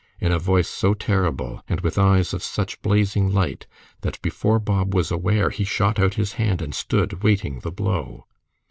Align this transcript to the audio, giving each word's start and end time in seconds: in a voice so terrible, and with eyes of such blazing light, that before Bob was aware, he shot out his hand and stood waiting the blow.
in 0.19 0.31
a 0.31 0.39
voice 0.39 0.67
so 0.67 0.95
terrible, 0.95 1.61
and 1.69 1.81
with 1.81 1.95
eyes 1.99 2.33
of 2.33 2.41
such 2.41 2.81
blazing 2.81 3.31
light, 3.31 3.67
that 4.01 4.19
before 4.23 4.57
Bob 4.57 4.95
was 4.95 5.11
aware, 5.11 5.51
he 5.51 5.63
shot 5.63 5.99
out 5.99 6.15
his 6.15 6.33
hand 6.41 6.59
and 6.59 6.73
stood 6.73 7.21
waiting 7.21 7.59
the 7.59 7.69
blow. 7.71 8.25